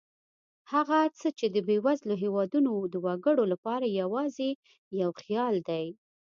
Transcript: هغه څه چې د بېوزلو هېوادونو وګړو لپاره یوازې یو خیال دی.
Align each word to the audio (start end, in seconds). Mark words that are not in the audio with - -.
هغه 0.71 0.99
څه 1.19 1.27
چې 1.37 1.45
د 1.55 1.57
بېوزلو 1.67 2.13
هېوادونو 2.23 2.69
وګړو 3.05 3.43
لپاره 3.53 3.95
یوازې 4.01 4.49
یو 5.01 5.09
خیال 5.21 5.55
دی. 5.69 5.85